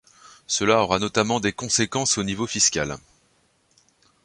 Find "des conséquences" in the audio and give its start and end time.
1.39-2.17